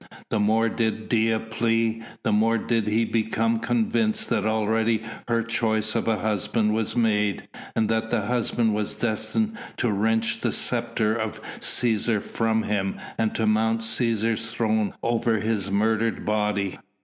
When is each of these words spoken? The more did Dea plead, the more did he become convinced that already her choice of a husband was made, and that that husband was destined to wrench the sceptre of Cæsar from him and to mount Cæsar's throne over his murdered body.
The 0.31 0.39
more 0.39 0.67
did 0.67 1.09
Dea 1.09 1.37
plead, 1.51 2.03
the 2.23 2.31
more 2.31 2.57
did 2.57 2.87
he 2.87 3.05
become 3.05 3.59
convinced 3.59 4.29
that 4.31 4.47
already 4.47 5.03
her 5.27 5.43
choice 5.43 5.93
of 5.93 6.07
a 6.07 6.17
husband 6.17 6.73
was 6.73 6.95
made, 6.95 7.47
and 7.75 7.87
that 7.89 8.09
that 8.09 8.25
husband 8.25 8.73
was 8.73 8.95
destined 8.95 9.59
to 9.77 9.91
wrench 9.91 10.41
the 10.41 10.51
sceptre 10.53 11.13
of 11.15 11.39
Cæsar 11.59 12.19
from 12.19 12.63
him 12.63 12.99
and 13.19 13.35
to 13.35 13.45
mount 13.45 13.81
Cæsar's 13.81 14.49
throne 14.51 14.95
over 15.03 15.37
his 15.39 15.69
murdered 15.69 16.25
body. 16.25 16.79